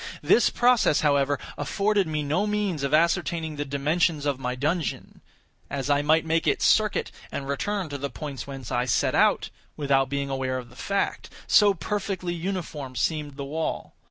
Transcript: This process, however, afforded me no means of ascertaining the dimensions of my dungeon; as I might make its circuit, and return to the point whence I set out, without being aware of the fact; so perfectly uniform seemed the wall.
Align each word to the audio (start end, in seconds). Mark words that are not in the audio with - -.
This 0.23 0.49
process, 0.49 1.01
however, 1.01 1.37
afforded 1.59 2.07
me 2.07 2.23
no 2.23 2.47
means 2.47 2.81
of 2.81 2.91
ascertaining 2.91 3.55
the 3.57 3.63
dimensions 3.65 4.25
of 4.25 4.39
my 4.39 4.55
dungeon; 4.55 5.21
as 5.69 5.91
I 5.91 6.01
might 6.01 6.25
make 6.25 6.47
its 6.47 6.65
circuit, 6.65 7.11
and 7.31 7.47
return 7.47 7.87
to 7.89 7.99
the 7.99 8.09
point 8.09 8.47
whence 8.47 8.71
I 8.71 8.85
set 8.85 9.13
out, 9.13 9.51
without 9.77 10.09
being 10.09 10.31
aware 10.31 10.57
of 10.57 10.69
the 10.71 10.75
fact; 10.75 11.29
so 11.45 11.75
perfectly 11.75 12.33
uniform 12.33 12.95
seemed 12.95 13.35
the 13.37 13.45
wall. 13.45 13.93